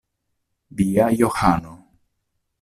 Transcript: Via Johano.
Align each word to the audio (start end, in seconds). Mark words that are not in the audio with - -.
Via 0.77 1.13
Johano. 1.19 1.73